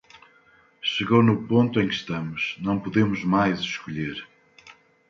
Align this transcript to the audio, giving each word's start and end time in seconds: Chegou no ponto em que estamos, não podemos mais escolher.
Chegou 0.81 1.21
no 1.21 1.45
ponto 1.47 1.79
em 1.79 1.87
que 1.87 1.93
estamos, 1.93 2.55
não 2.59 2.79
podemos 2.79 3.23
mais 3.23 3.59
escolher. 3.59 4.27